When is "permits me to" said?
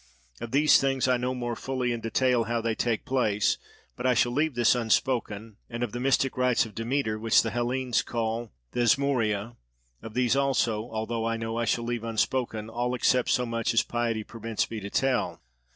14.23-14.89